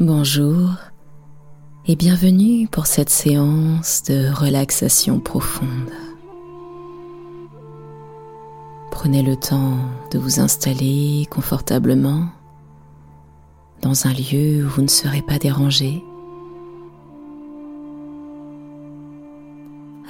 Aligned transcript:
Bonjour 0.00 0.76
et 1.88 1.96
bienvenue 1.96 2.68
pour 2.68 2.86
cette 2.86 3.10
séance 3.10 4.04
de 4.04 4.32
relaxation 4.32 5.18
profonde. 5.18 5.90
Prenez 8.92 9.24
le 9.24 9.34
temps 9.34 9.78
de 10.12 10.20
vous 10.20 10.38
installer 10.38 11.26
confortablement 11.32 12.28
dans 13.82 14.06
un 14.06 14.12
lieu 14.12 14.64
où 14.64 14.68
vous 14.68 14.82
ne 14.82 14.86
serez 14.86 15.20
pas 15.20 15.40
dérangé. 15.40 16.04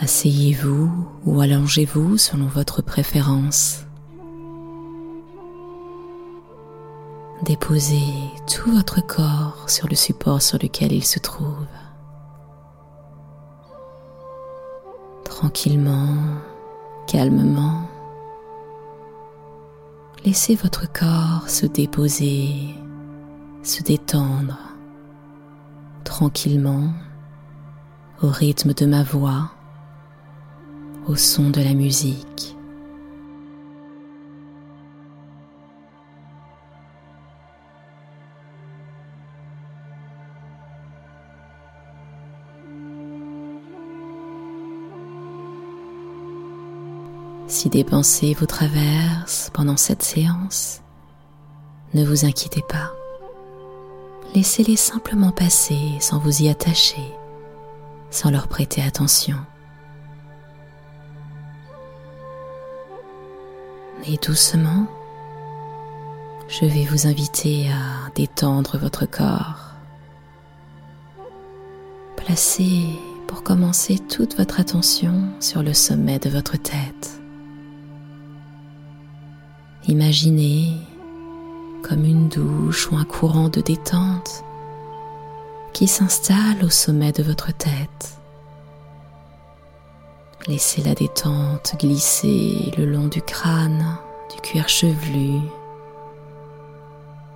Asseyez-vous 0.00 0.93
ou 1.25 1.41
allongez-vous 1.41 2.18
selon 2.18 2.46
votre 2.46 2.82
préférence. 2.82 3.88
Déposez 7.43 8.32
tout 8.52 8.73
votre 8.73 9.00
corps 9.00 9.71
sur 9.71 9.86
le 9.89 9.94
support 9.94 10.43
sur 10.43 10.58
lequel 10.61 10.93
il 10.93 11.04
se 11.04 11.21
trouve. 11.21 11.67
Tranquillement, 15.25 16.17
calmement, 17.07 17.89
laissez 20.25 20.57
votre 20.57 20.93
corps 20.93 21.48
se 21.48 21.67
déposer, 21.67 22.75
se 23.62 23.84
détendre 23.84 24.59
tranquillement 26.03 26.93
au 28.20 28.29
rythme 28.29 28.75
de 28.75 28.84
ma 28.84 29.04
voix, 29.04 29.53
au 31.07 31.14
son 31.14 31.50
de 31.50 31.61
la 31.61 31.75
musique. 31.75 32.58
Si 47.49 47.71
des 47.71 47.83
pensées 47.83 48.37
vous 48.39 48.45
traversent 48.45 49.51
pendant 49.55 49.79
cette 49.79 50.03
séance, 50.03 50.83
ne 51.95 52.05
vous 52.05 52.27
inquiétez 52.27 52.63
pas. 52.69 52.93
Laissez-les 54.35 54.77
simplement 54.77 55.33
passer 55.33 55.97
sans 55.99 56.19
vous 56.19 56.43
y 56.43 56.51
attacher, 56.51 57.11
sans 58.11 58.31
leur 58.31 58.49
prêter 58.49 58.83
attention. 58.83 59.39
Et 64.07 64.19
doucement, 64.19 64.87
je 66.49 66.67
vais 66.67 66.85
vous 66.85 67.07
inviter 67.07 67.71
à 67.71 68.11
détendre 68.15 68.77
votre 68.77 69.07
corps. 69.07 69.73
Placez 72.17 72.91
pour 73.27 73.43
commencer 73.43 73.99
toute 73.99 74.37
votre 74.37 74.61
attention 74.61 75.31
sur 75.41 75.63
le 75.63 75.73
sommet 75.73 76.19
de 76.19 76.29
votre 76.29 76.59
tête. 76.59 77.19
Imaginez 79.89 80.75
comme 81.83 82.05
une 82.05 82.28
douche 82.28 82.91
ou 82.92 82.97
un 82.97 83.06
courant 83.06 83.48
de 83.48 83.62
détente 83.62 84.45
qui 85.72 85.89
s'installe 85.89 86.62
au 86.62 86.69
sommet 86.69 87.11
de 87.12 87.22
votre 87.22 87.56
tête. 87.56 88.19
Laissez 90.47 90.83
la 90.83 90.95
détente 90.95 91.75
glisser 91.78 92.70
le 92.77 92.84
long 92.84 93.06
du 93.06 93.22
crâne, 93.22 93.97
du 94.30 94.39
cuir 94.42 94.69
chevelu, 94.69 95.41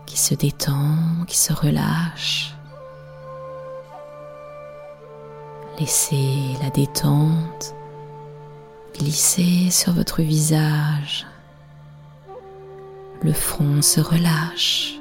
qui 0.05 0.19
se 0.19 0.35
détend, 0.35 1.25
qui 1.27 1.39
se 1.39 1.55
relâche. 1.55 2.55
Laissez 5.79 6.55
la 6.63 6.69
détente 6.69 7.75
glisser 8.95 9.71
sur 9.71 9.95
votre 9.95 10.21
visage, 10.21 11.27
le 13.23 13.33
front 13.33 13.83
se 13.83 14.01
relâche. 14.01 14.99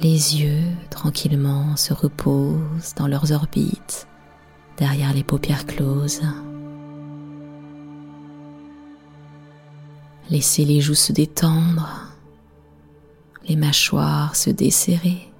Les 0.00 0.40
yeux 0.40 0.64
tranquillement 0.90 1.76
se 1.76 1.94
reposent 1.94 2.94
dans 2.96 3.06
leurs 3.06 3.32
orbites 3.32 4.08
derrière 4.76 5.12
les 5.12 5.22
paupières 5.22 5.66
closes. 5.66 6.22
Laissez 10.30 10.64
les 10.64 10.80
joues 10.80 10.94
se 10.94 11.12
détendre, 11.12 12.08
les 13.48 13.54
mâchoires 13.54 14.34
se 14.34 14.50
desserrer. 14.50 15.32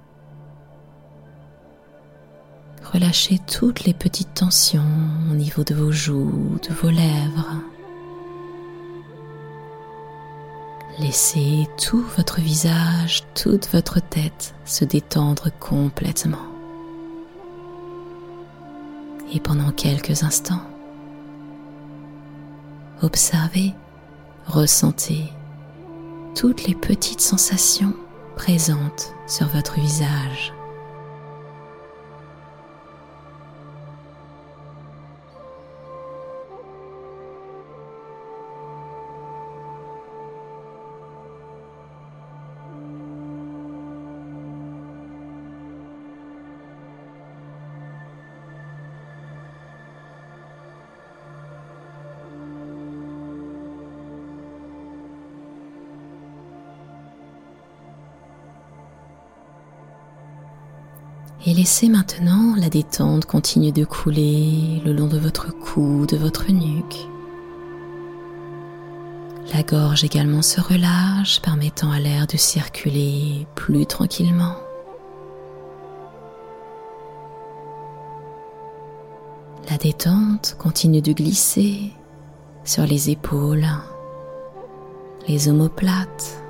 Relâchez 2.93 3.39
toutes 3.39 3.85
les 3.85 3.93
petites 3.93 4.35
tensions 4.35 4.83
au 5.31 5.33
niveau 5.33 5.63
de 5.63 5.73
vos 5.73 5.91
joues, 5.91 6.59
de 6.69 6.73
vos 6.73 6.91
lèvres. 6.91 7.57
Laissez 10.99 11.67
tout 11.83 12.05
votre 12.17 12.39
visage, 12.39 13.23
toute 13.33 13.67
votre 13.69 13.99
tête 13.99 14.53
se 14.63 14.85
détendre 14.85 15.49
complètement. 15.59 16.45
Et 19.33 19.39
pendant 19.39 19.71
quelques 19.71 20.21
instants, 20.21 20.61
observez, 23.01 23.73
ressentez 24.45 25.31
toutes 26.35 26.67
les 26.67 26.75
petites 26.75 27.21
sensations 27.21 27.93
présentes 28.35 29.15
sur 29.25 29.47
votre 29.47 29.79
visage. 29.79 30.52
Et 61.45 61.53
laissez 61.53 61.89
maintenant 61.89 62.55
la 62.55 62.69
détente 62.69 63.25
continuer 63.25 63.73
de 63.73 63.83
couler 63.83 64.81
le 64.85 64.93
long 64.93 65.07
de 65.07 65.17
votre 65.17 65.51
cou, 65.53 66.05
de 66.05 66.15
votre 66.15 66.49
nuque. 66.51 67.09
La 69.53 69.61
gorge 69.61 70.05
également 70.05 70.41
se 70.41 70.61
relâche, 70.61 71.41
permettant 71.41 71.91
à 71.91 71.99
l'air 71.99 72.27
de 72.27 72.37
circuler 72.37 73.45
plus 73.55 73.85
tranquillement. 73.85 74.55
La 79.69 79.77
détente 79.77 80.55
continue 80.57 81.01
de 81.01 81.11
glisser 81.11 81.91
sur 82.63 82.85
les 82.85 83.09
épaules, 83.09 83.67
les 85.27 85.49
omoplates, 85.49 86.42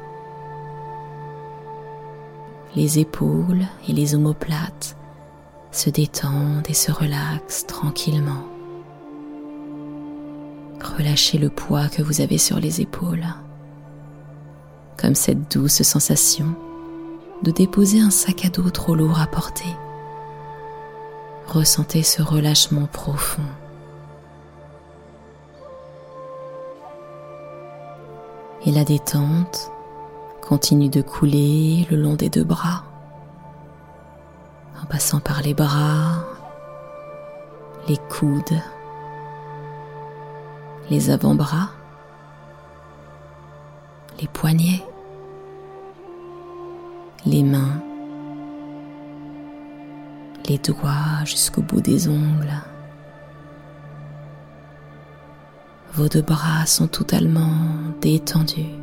les 2.75 2.99
épaules 2.99 3.65
et 3.87 3.93
les 3.93 4.15
omoplates 4.15 4.97
se 5.71 5.89
détendent 5.89 6.67
et 6.69 6.73
se 6.73 6.91
relaxent 6.91 7.65
tranquillement. 7.67 8.45
Relâchez 10.97 11.37
le 11.37 11.49
poids 11.49 11.87
que 11.87 12.01
vous 12.01 12.21
avez 12.21 12.37
sur 12.37 12.59
les 12.59 12.81
épaules, 12.81 13.25
comme 14.97 15.15
cette 15.15 15.51
douce 15.51 15.81
sensation 15.83 16.55
de 17.43 17.51
déposer 17.51 17.99
un 17.99 18.09
sac 18.09 18.45
à 18.45 18.49
dos 18.49 18.69
trop 18.69 18.95
lourd 18.95 19.19
à 19.19 19.27
porter. 19.27 19.75
Ressentez 21.47 22.03
ce 22.03 22.21
relâchement 22.21 22.87
profond. 22.87 23.43
Et 28.65 28.71
la 28.71 28.85
détente 28.85 29.72
continue 30.43 30.89
de 30.89 31.01
couler 31.01 31.87
le 31.89 31.95
long 31.95 32.15
des 32.15 32.29
deux 32.29 32.43
bras, 32.43 32.83
en 34.81 34.85
passant 34.85 35.21
par 35.21 35.41
les 35.41 35.53
bras, 35.53 36.25
les 37.87 37.97
coudes, 38.09 38.59
les 40.89 41.09
avant-bras, 41.09 41.69
les 44.19 44.27
poignets, 44.27 44.83
les 47.25 47.43
mains, 47.43 47.81
les 50.49 50.57
doigts 50.57 51.23
jusqu'au 51.23 51.61
bout 51.61 51.81
des 51.81 52.09
ongles. 52.09 52.61
Vos 55.93 56.09
deux 56.09 56.21
bras 56.21 56.65
sont 56.65 56.87
totalement 56.87 57.55
détendus 58.01 58.82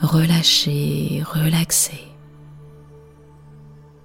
relâché, 0.00 1.22
relaxé. 1.24 2.00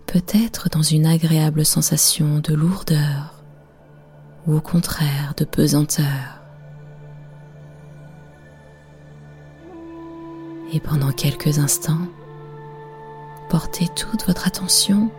Peut-être 0.05 0.69
dans 0.69 0.81
une 0.81 1.05
agréable 1.05 1.65
sensation 1.65 2.39
de 2.39 2.53
lourdeur 2.53 3.43
ou 4.45 4.55
au 4.55 4.61
contraire 4.61 5.33
de 5.37 5.45
pesanteur. 5.45 6.41
Et 10.71 10.79
pendant 10.79 11.11
quelques 11.11 11.59
instants, 11.59 12.07
portez 13.49 13.87
toute 13.95 14.25
votre 14.25 14.47
attention 14.47 15.11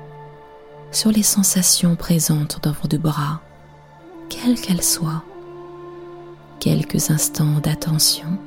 sur 0.90 1.10
les 1.10 1.22
sensations 1.22 1.96
présentes 1.96 2.60
dans 2.62 2.72
vos 2.72 2.88
deux 2.88 2.98
bras, 2.98 3.40
quelles 4.28 4.60
qu'elles 4.60 4.82
soient. 4.82 5.24
Quelques 6.60 7.10
instants 7.10 7.60
d'attention 7.60 8.38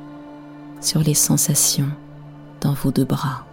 sur 0.82 1.02
les 1.02 1.14
sensations 1.14 1.92
dans 2.62 2.74
vos 2.74 2.92
deux 2.92 3.06
bras. 3.06 3.47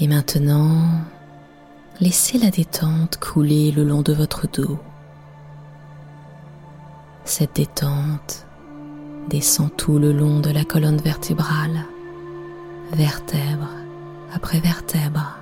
Et 0.00 0.06
maintenant, 0.06 1.00
laissez 2.00 2.38
la 2.38 2.50
détente 2.50 3.18
couler 3.18 3.72
le 3.72 3.82
long 3.82 4.02
de 4.02 4.12
votre 4.12 4.46
dos. 4.46 4.78
Cette 7.24 7.56
détente 7.56 8.46
descend 9.28 9.74
tout 9.76 9.98
le 9.98 10.12
long 10.12 10.38
de 10.38 10.50
la 10.50 10.64
colonne 10.64 10.98
vertébrale, 10.98 11.84
vertèbre 12.92 13.68
après 14.32 14.60
vertèbre. 14.60 15.36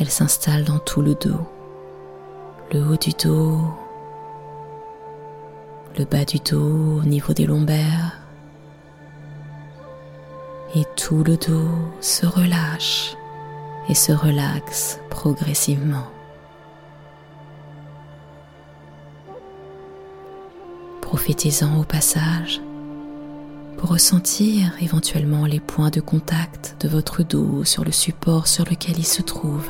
Elle 0.00 0.08
s'installe 0.08 0.64
dans 0.64 0.78
tout 0.78 1.02
le 1.02 1.14
dos, 1.14 1.46
le 2.72 2.86
haut 2.86 2.96
du 2.96 3.10
dos, 3.22 3.60
le 5.98 6.04
bas 6.06 6.24
du 6.24 6.38
dos 6.38 7.00
au 7.00 7.04
niveau 7.04 7.34
des 7.34 7.46
lombaires, 7.46 8.17
et 10.74 10.84
tout 10.96 11.24
le 11.24 11.36
dos 11.36 11.70
se 12.00 12.26
relâche 12.26 13.16
et 13.88 13.94
se 13.94 14.12
relaxe 14.12 15.00
progressivement. 15.10 16.06
Profitez-en 21.00 21.80
au 21.80 21.84
passage 21.84 22.60
pour 23.78 23.90
ressentir 23.90 24.72
éventuellement 24.82 25.46
les 25.46 25.60
points 25.60 25.90
de 25.90 26.00
contact 26.00 26.76
de 26.80 26.88
votre 26.88 27.22
dos 27.22 27.64
sur 27.64 27.84
le 27.84 27.92
support 27.92 28.46
sur 28.46 28.64
lequel 28.64 28.98
il 28.98 29.06
se 29.06 29.22
trouve. 29.22 29.68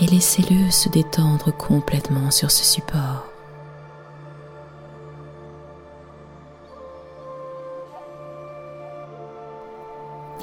Et 0.00 0.06
laissez-le 0.06 0.70
se 0.70 0.88
détendre 0.88 1.56
complètement 1.56 2.30
sur 2.30 2.50
ce 2.50 2.64
support. 2.64 3.33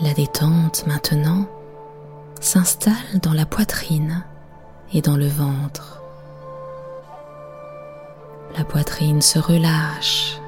La 0.02 0.14
détente 0.16 0.88
maintenant 0.88 1.46
s'installe 2.40 3.20
dans 3.22 3.34
la 3.34 3.46
poitrine 3.46 4.26
et 4.94 5.02
dans 5.02 5.16
le 5.16 5.28
ventre. 5.28 6.02
La 8.58 8.64
poitrine 8.64 9.22
se 9.22 9.38
relâche. 9.38 10.40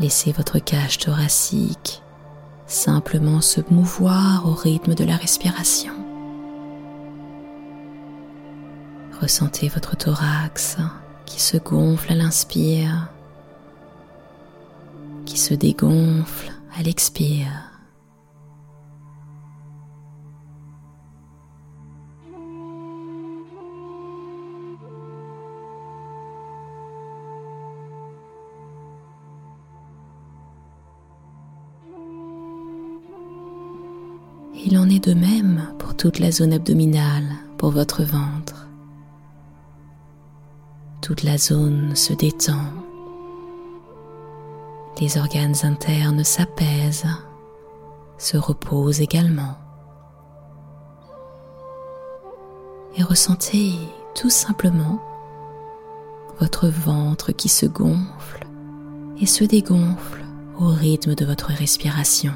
Laissez 0.00 0.32
votre 0.32 0.58
cage 0.58 0.98
thoracique 0.98 2.02
simplement 2.66 3.40
se 3.40 3.60
mouvoir 3.70 4.46
au 4.46 4.54
rythme 4.54 4.94
de 4.94 5.04
la 5.04 5.16
respiration. 5.16 5.94
Ressentez 9.20 9.68
votre 9.68 9.96
thorax 9.96 10.78
qui 11.26 11.40
se 11.40 11.58
gonfle 11.58 12.12
à 12.12 12.16
l'inspire, 12.16 13.08
qui 15.26 15.38
se 15.38 15.54
dégonfle 15.54 16.52
à 16.76 16.82
l'expire. 16.82 17.70
Il 34.62 34.78
en 34.78 34.88
est 34.88 35.04
de 35.04 35.14
même 35.14 35.74
pour 35.78 35.96
toute 35.96 36.18
la 36.18 36.30
zone 36.30 36.52
abdominale, 36.52 37.24
pour 37.56 37.70
votre 37.70 38.04
ventre. 38.04 38.68
Toute 41.00 41.22
la 41.22 41.38
zone 41.38 41.96
se 41.96 42.12
détend 42.12 42.79
les 45.00 45.16
organes 45.16 45.56
internes 45.62 46.24
s'apaisent, 46.24 47.06
se 48.18 48.36
reposent 48.36 49.00
également. 49.00 49.56
Et 52.96 53.02
ressentez 53.02 53.72
tout 54.14 54.30
simplement 54.30 55.00
votre 56.38 56.68
ventre 56.68 57.32
qui 57.32 57.48
se 57.48 57.66
gonfle 57.66 58.46
et 59.20 59.26
se 59.26 59.44
dégonfle 59.44 60.24
au 60.58 60.66
rythme 60.68 61.14
de 61.14 61.24
votre 61.24 61.48
respiration. 61.48 62.32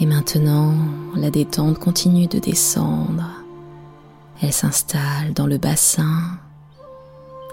Et 0.00 0.06
maintenant, 0.06 0.74
la 1.14 1.30
détente 1.30 1.78
continue 1.78 2.26
de 2.26 2.38
descendre. 2.38 3.24
Elle 4.42 4.52
s'installe 4.52 5.32
dans 5.34 5.46
le 5.46 5.58
bassin, 5.58 6.38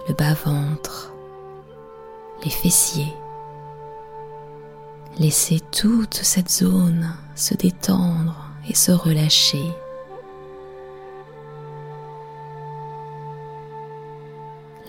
le 0.07 0.15
bas-ventre, 0.15 1.13
les 2.43 2.49
fessiers. 2.49 3.13
Laissez 5.19 5.59
toute 5.71 6.15
cette 6.15 6.49
zone 6.49 7.13
se 7.35 7.53
détendre 7.53 8.49
et 8.67 8.73
se 8.73 8.91
relâcher. 8.91 9.71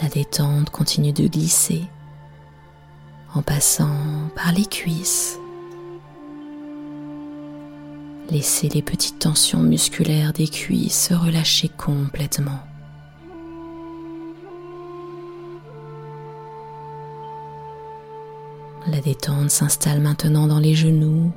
La 0.01 0.09
détente 0.09 0.71
continue 0.71 1.13
de 1.13 1.27
glisser 1.29 1.85
en 3.35 3.43
passant 3.43 4.31
par 4.35 4.53
les 4.53 4.67
cuisses, 4.67 5.39
Laissez 8.33 8.71
les 8.71 8.81
petites 8.81 9.19
tensions 9.19 9.61
musculaires 9.61 10.33
des 10.33 10.49
cuisses 10.49 11.09
se 11.09 11.13
relâcher 11.13 11.69
complètement. 11.69 12.61
La 18.87 19.03
détente 19.03 19.51
s'installe 19.51 20.01
maintenant 20.01 20.47
dans 20.47 20.61
les 20.61 20.75
genoux 20.75 21.31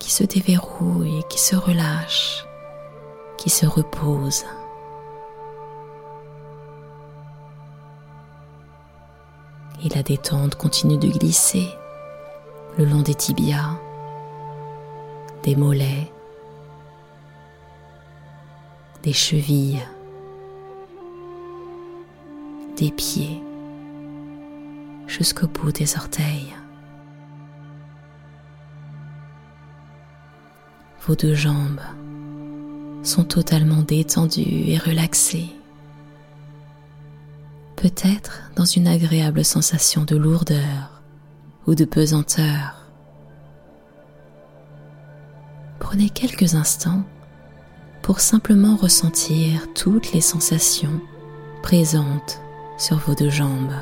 qui 0.00 0.10
se 0.10 0.24
déverrouillent, 0.24 1.22
qui 1.30 1.38
se 1.38 1.54
relâchent, 1.54 2.44
qui 3.38 3.48
se 3.48 3.66
reposent. 3.66 4.46
Et 9.84 9.88
la 9.90 10.02
détente 10.02 10.56
continue 10.56 10.98
de 10.98 11.06
glisser 11.06 11.68
le 12.78 12.84
long 12.84 13.02
des 13.02 13.14
tibias, 13.14 13.78
des 15.42 15.56
mollets, 15.56 16.12
des 19.02 19.12
chevilles, 19.12 19.82
des 22.76 22.90
pieds, 22.90 23.42
jusqu'au 25.06 25.46
bout 25.46 25.72
des 25.72 25.96
orteils. 25.96 26.54
Vos 31.06 31.16
deux 31.16 31.34
jambes 31.34 31.80
sont 33.02 33.24
totalement 33.24 33.82
détendues 33.82 34.68
et 34.68 34.78
relaxées. 34.78 35.50
peut-être 37.80 38.42
dans 38.56 38.66
une 38.66 38.86
agréable 38.86 39.42
sensation 39.42 40.04
de 40.04 40.14
lourdeur 40.14 41.00
ou 41.66 41.74
de 41.74 41.86
pesanteur. 41.86 42.79
Prenez 45.90 46.08
quelques 46.08 46.54
instants 46.54 47.02
pour 48.00 48.20
simplement 48.20 48.76
ressentir 48.76 49.66
toutes 49.74 50.12
les 50.12 50.20
sensations 50.20 51.00
présentes 51.64 52.40
sur 52.78 52.98
vos 52.98 53.16
deux 53.16 53.28
jambes. 53.28 53.74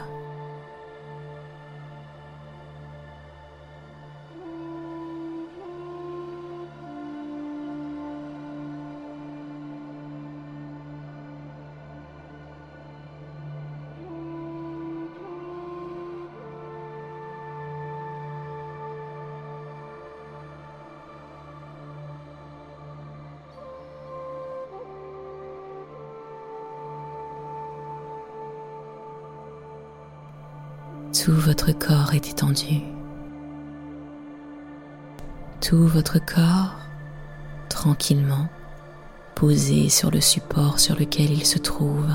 Tout 31.25 31.35
votre 31.35 31.73
corps 31.73 32.15
est 32.15 32.31
étendu. 32.31 32.81
Tout 35.61 35.89
votre 35.89 36.25
corps 36.25 36.77
tranquillement 37.69 38.49
posé 39.35 39.89
sur 39.89 40.13
le 40.13 40.21
support 40.21 40.79
sur 40.79 40.97
lequel 40.97 41.33
il 41.33 41.45
se 41.45 41.59
trouve, 41.59 42.09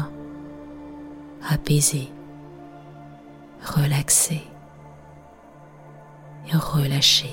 apaisé, 1.49 2.07
relaxé 3.75 4.41
et 6.47 6.55
relâché. 6.55 7.29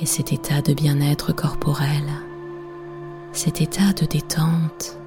Et 0.00 0.06
cet 0.06 0.32
état 0.32 0.62
de 0.62 0.74
bien-être 0.74 1.32
corporel, 1.32 2.04
cet 3.32 3.60
état 3.60 3.92
de 3.92 4.04
détente, 4.04 4.98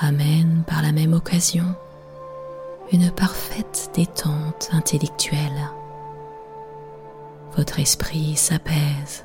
amène 0.00 0.64
par 0.66 0.82
la 0.82 0.92
même 0.92 1.12
occasion 1.12 1.74
une 2.92 3.10
parfaite 3.10 3.90
détente 3.94 4.70
intellectuelle. 4.72 5.70
Votre 7.56 7.78
esprit 7.78 8.34
s'apaise. 8.34 9.24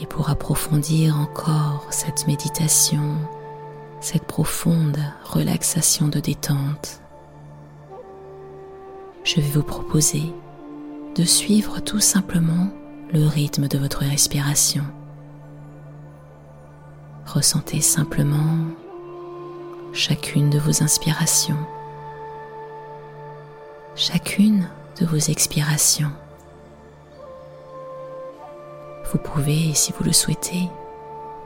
Et 0.00 0.06
pour 0.06 0.28
approfondir 0.28 1.16
encore 1.18 1.86
cette 1.90 2.26
méditation, 2.26 3.16
cette 4.00 4.24
profonde 4.24 4.98
relaxation 5.22 6.08
de 6.08 6.18
détente, 6.18 7.00
je 9.22 9.36
vais 9.36 9.50
vous 9.50 9.62
proposer 9.62 10.34
de 11.14 11.24
suivre 11.24 11.80
tout 11.80 12.00
simplement 12.00 12.68
le 13.12 13.24
rythme 13.26 13.68
de 13.68 13.78
votre 13.78 14.00
respiration. 14.00 14.84
Ressentez 17.26 17.80
simplement 17.80 18.58
chacune 19.92 20.50
de 20.50 20.58
vos 20.58 20.82
inspirations, 20.82 21.58
chacune 23.96 24.68
de 25.00 25.06
vos 25.06 25.16
expirations. 25.16 26.12
Vous 29.10 29.18
pouvez, 29.18 29.74
si 29.74 29.92
vous 29.92 30.04
le 30.04 30.12
souhaitez, 30.12 30.68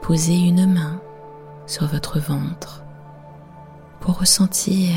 poser 0.01 0.35
une 0.35 0.71
main 0.71 0.99
sur 1.65 1.87
votre 1.87 2.19
ventre 2.19 2.83
pour 3.99 4.19
ressentir 4.19 4.93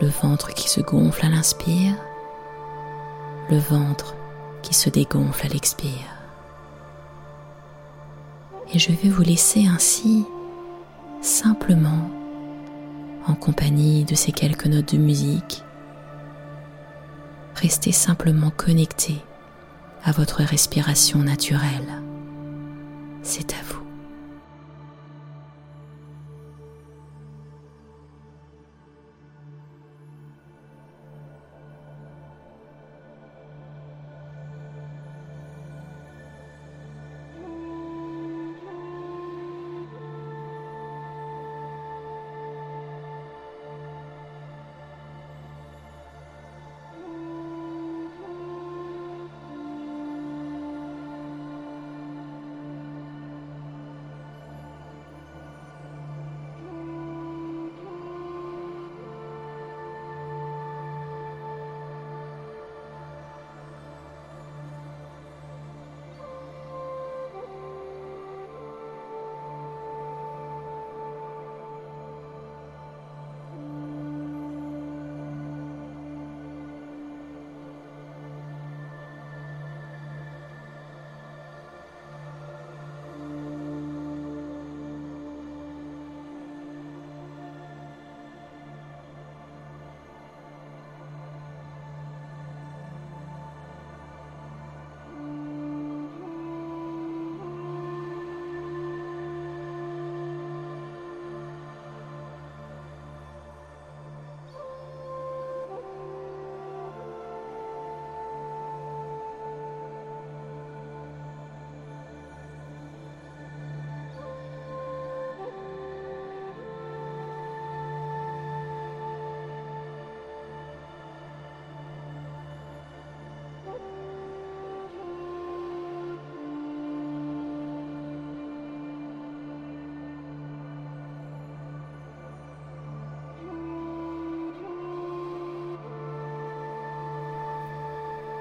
le 0.00 0.08
ventre 0.08 0.52
qui 0.54 0.68
se 0.68 0.80
gonfle 0.80 1.26
à 1.26 1.28
l'inspire, 1.28 1.94
le 3.48 3.58
ventre 3.58 4.14
qui 4.62 4.74
se 4.74 4.90
dégonfle 4.90 5.46
à 5.46 5.48
l'expire 5.48 6.19
et 8.72 8.78
je 8.78 8.92
vais 8.92 9.08
vous 9.08 9.22
laisser 9.22 9.66
ainsi 9.66 10.24
simplement 11.20 12.10
en 13.26 13.34
compagnie 13.34 14.04
de 14.04 14.14
ces 14.14 14.32
quelques 14.32 14.66
notes 14.66 14.94
de 14.94 14.98
musique. 14.98 15.62
Restez 17.54 17.92
simplement 17.92 18.50
connecté 18.50 19.16
à 20.02 20.12
votre 20.12 20.42
respiration 20.42 21.18
naturelle. 21.18 22.02
C'est 23.22 23.52
à 23.52 23.62
vous. 23.68 23.89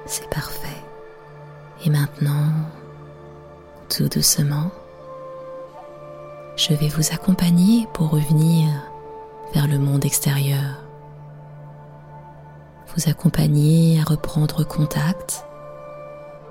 C'est 0.09 0.27
parfait. 0.27 0.83
Et 1.85 1.91
maintenant, 1.91 2.49
tout 3.89 4.09
doucement, 4.09 4.71
je 6.55 6.73
vais 6.73 6.87
vous 6.87 7.13
accompagner 7.13 7.87
pour 7.93 8.09
revenir 8.09 8.71
vers 9.53 9.67
le 9.67 9.77
monde 9.77 10.03
extérieur. 10.05 10.83
Vous 12.87 13.07
accompagner 13.07 14.01
à 14.01 14.03
reprendre 14.03 14.63
contact 14.63 15.45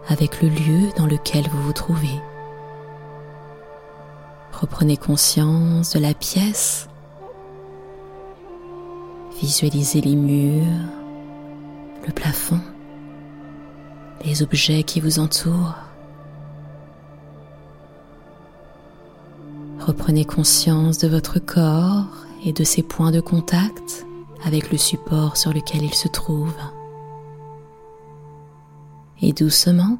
avec 0.08 0.40
le 0.40 0.50
lieu 0.50 0.92
dans 0.96 1.06
lequel 1.06 1.48
vous 1.48 1.62
vous 1.62 1.72
trouvez. 1.72 2.20
Reprenez 4.52 4.96
conscience 4.96 5.94
de 5.94 5.98
la 5.98 6.14
pièce. 6.14 6.88
Visualisez 9.40 10.00
les 10.00 10.14
murs, 10.14 10.64
le 12.06 12.12
plafond 12.12 12.60
les 14.24 14.42
objets 14.42 14.82
qui 14.82 15.00
vous 15.00 15.18
entourent. 15.18 15.74
Reprenez 19.80 20.24
conscience 20.24 20.98
de 20.98 21.08
votre 21.08 21.38
corps 21.38 22.06
et 22.44 22.52
de 22.52 22.64
ses 22.64 22.82
points 22.82 23.10
de 23.10 23.20
contact 23.20 24.06
avec 24.44 24.70
le 24.70 24.78
support 24.78 25.36
sur 25.36 25.52
lequel 25.52 25.82
il 25.82 25.94
se 25.94 26.08
trouve. 26.08 26.54
Et 29.20 29.32
doucement, 29.32 29.98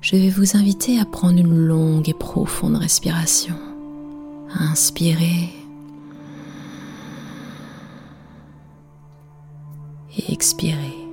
je 0.00 0.16
vais 0.16 0.30
vous 0.30 0.56
inviter 0.56 1.00
à 1.00 1.04
prendre 1.04 1.38
une 1.38 1.56
longue 1.56 2.08
et 2.08 2.14
profonde 2.14 2.76
respiration. 2.76 3.56
Inspirez 4.58 5.50
et 10.16 10.32
expirez. 10.32 11.07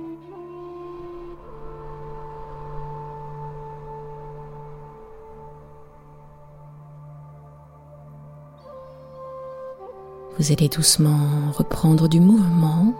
Vous 10.38 10.52
allez 10.52 10.68
doucement 10.68 11.50
reprendre 11.52 12.08
du 12.08 12.20
mouvement 12.20 12.94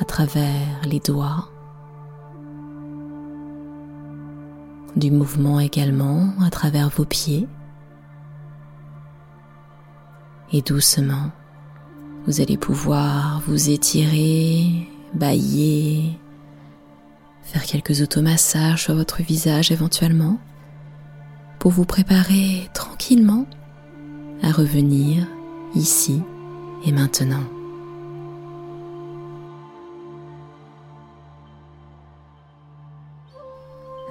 à 0.00 0.04
travers 0.04 0.80
les 0.84 1.00
doigts, 1.00 1.48
du 4.94 5.10
mouvement 5.10 5.58
également 5.58 6.32
à 6.40 6.48
travers 6.48 6.88
vos 6.88 7.04
pieds. 7.04 7.48
Et 10.52 10.62
doucement, 10.62 11.32
vous 12.28 12.40
allez 12.40 12.56
pouvoir 12.56 13.42
vous 13.48 13.70
étirer, 13.70 14.88
bailler, 15.12 16.16
faire 17.42 17.64
quelques 17.64 18.00
automassages 18.00 18.84
sur 18.84 18.94
votre 18.94 19.22
visage 19.22 19.72
éventuellement, 19.72 20.38
pour 21.58 21.72
vous 21.72 21.84
préparer 21.84 22.70
tranquillement 22.74 23.46
à 24.44 24.52
revenir 24.52 25.26
ici 25.74 26.22
et 26.84 26.92
maintenant. 26.92 27.44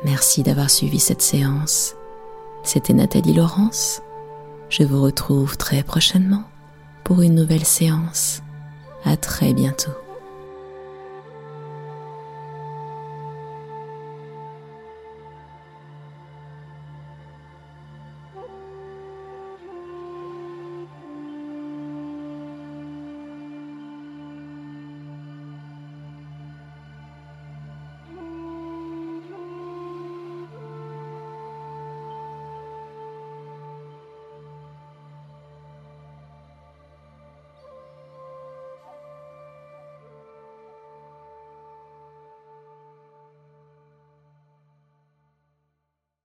Merci 0.05 0.43
d'avoir 0.43 0.69
suivi 0.69 0.99
cette 0.99 1.21
séance. 1.21 1.95
C'était 2.63 2.93
Nathalie 2.93 3.33
Laurence. 3.33 4.01
Je 4.69 4.83
vous 4.83 5.01
retrouve 5.01 5.57
très 5.57 5.83
prochainement 5.83 6.43
pour 7.03 7.21
une 7.21 7.35
nouvelle 7.35 7.65
séance. 7.65 8.41
À 9.03 9.17
très 9.17 9.53
bientôt. 9.53 9.91